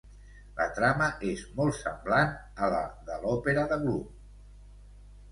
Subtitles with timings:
[0.59, 2.33] La trama és molt semblant
[2.67, 4.57] a la de l'òpera de Gluck.